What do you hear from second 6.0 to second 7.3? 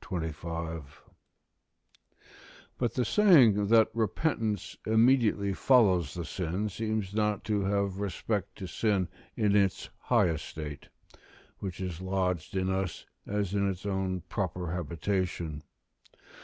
the sin seems